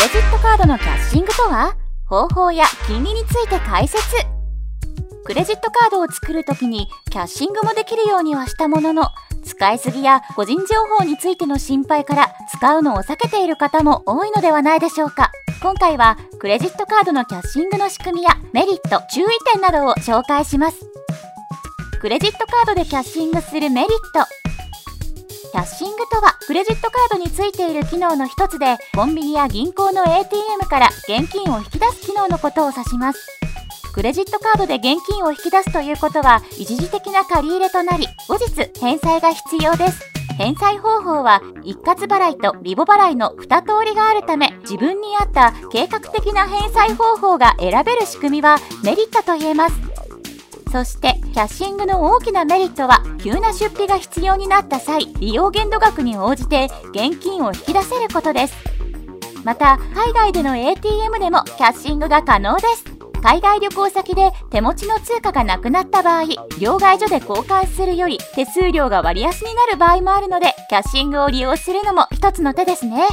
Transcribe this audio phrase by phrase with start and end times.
[0.00, 1.76] レジットカードのキャッシングとは？
[2.06, 4.02] 方法や金利について解説。
[5.26, 9.08] クレジットカードを作るときにキャッシングもできるようにはしたものの
[9.44, 10.64] 使いすぎや個人情
[10.98, 15.32] 報についての心配から使うのを避けている方も多いのではないでしょうか。
[15.60, 20.80] 今回はクレジットカードのキャッシングの仕組みやメリット注意点などを紹介します。
[22.00, 24.26] クレジットカードでキャッシングするメリット
[25.50, 33.26] キャッシングとはクレジットカードについている機能の一つでコンビニや銀行の ATM から現金を引き出す機能のことを指します。
[33.92, 40.00] クレジットカードで現金を引き出すということは一時的な借り入れとなり後日返済が必要です。
[40.38, 49.89] 返済方法は一括払いとリボ払いの2通りがあるため自分に合った計画的な返済方法が選べる仕組みはメリットと言えます。
[50.70, 58.54] そしてキャッシングの大きなメリットは急な出費が必要になった際利用限度額に応じて現金を引き出せることです。
[59.44, 62.84] また海外での ATM でもキャッシングが可能です。
[63.22, 66.22] 海外旅行先で手持ちの通貨がなくなった場合
[66.58, 73.06] 両替所で交換するより手数料が割安になる場合もあるのでキャッシングを利用するのも一つの手ですね。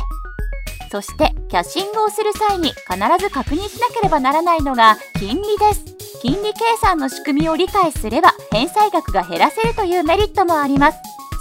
[0.92, 5.97] そしてキャッシングをする際に必ず確認しなければならないのが金利です。
[6.22, 10.98] 金利計算の仕組みを理解すれば返済額が減らせるというメリットもあります。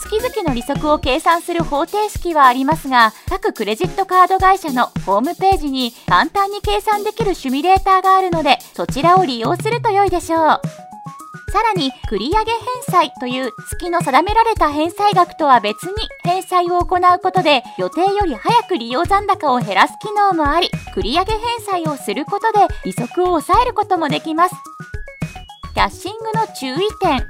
[0.08, 10.60] 月々の利息を計算する方程式はありますが各クレジットカード会社のホームページに簡単に計算できるシミュレーターがあるのでそちらを利用すると良いでしょう。
[11.52, 24.54] さらに繰り上げ返済という月の定められた返済額とは別に返済を行うことで予定より早く利用残高を減らす機能もあり繰り上げ返済をすることで利息を抑えることもできます。
[25.74, 27.28] キャッシングの注意点。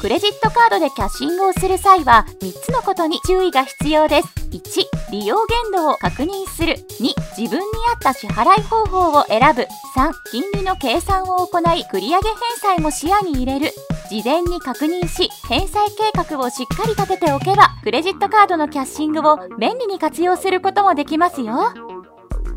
[0.00, 4.28] クレジットカードでキャッシングをする際は3つのことに注意が必要です。
[4.50, 6.74] 1利用限度を確認する。
[6.74, 9.62] 2自分に合った支払い方法を選ぶ。
[9.94, 13.72] 3金利の計算を行い繰り上げ返済も視野に入れる。
[14.10, 21.91] 事前に確認し返済計画をしっかり立てておけばクレジットカードのキャッシングを便利に活用することもできますよ。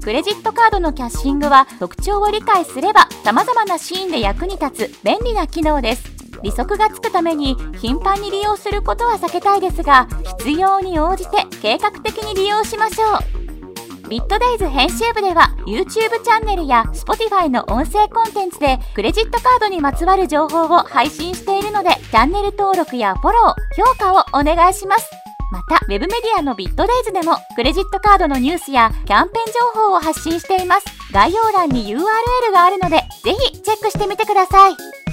[0.05, 6.03] クレジットカードのキャッシングは特徴を理解すれば様々なシーンで役に立つ便利な機能です
[6.43, 10.07] 利息がつくために頻繁に利用することは避けたいですが
[10.37, 13.15] 必要に応じて計画的に利用しましょ
[14.05, 25.24] うビットデイズ編集部では YouTube チャンネルや Spotify の音声コンテンツでクレジットカードにまつわる情報を配信しているのでチャンネル登録やフォロー、評価をお願いします。
[25.67, 30.85] た、ウェブメディアのビットデイズでもクレジットカードのニュースやキャンペーン情報を発信しています。
[31.11, 31.99] 概要欄に URL
[32.51, 35.04] があるので、ぜひチェックしてみてください。